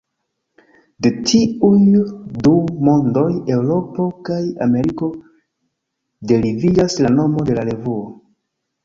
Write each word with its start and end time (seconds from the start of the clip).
De 1.05 1.09
tiuj 1.31 1.81
du 2.47 2.53
"mondoj", 2.87 3.27
Eŭropo 3.57 4.07
kaj 4.31 4.39
Ameriko, 4.67 5.11
deriviĝas 6.33 6.97
la 7.05 7.13
nomo 7.21 7.45
de 7.51 7.59
la 7.61 7.67
revuo. 7.71 8.03